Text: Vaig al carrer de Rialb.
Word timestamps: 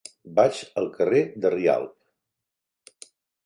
Vaig 0.37 0.61
al 0.83 0.89
carrer 0.95 1.21
de 1.45 1.53
Rialb. 1.57 3.07